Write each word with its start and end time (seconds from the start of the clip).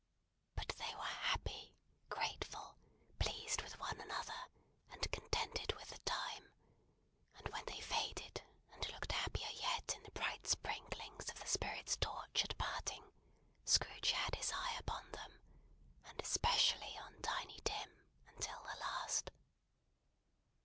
But, 0.55 0.69
they 0.69 0.95
were 0.95 1.03
happy, 1.03 1.75
grateful, 2.09 2.75
pleased 3.19 3.61
with 3.61 3.77
one 3.79 4.01
another, 4.01 4.47
and 4.89 5.11
contented 5.11 5.73
with 5.75 5.91
the 5.91 5.99
time; 5.99 6.49
and 7.37 7.47
when 7.49 7.63
they 7.65 7.79
faded, 7.81 8.41
and 8.73 8.89
looked 8.89 9.11
happier 9.11 9.47
yet 9.53 9.93
in 9.95 10.01
the 10.01 10.09
bright 10.13 10.47
sprinklings 10.47 11.29
of 11.29 11.39
the 11.39 11.45
Spirit's 11.45 11.97
torch 11.97 12.43
at 12.43 12.57
parting, 12.57 13.11
Scrooge 13.63 14.09
had 14.09 14.33
his 14.33 14.51
eye 14.51 14.75
upon 14.79 15.11
them, 15.11 15.39
and 16.05 16.19
especially 16.19 16.97
on 16.97 17.21
Tiny 17.21 17.59
Tim, 17.63 18.01
until 18.27 18.59
the 18.63 18.77
last. 18.79 19.29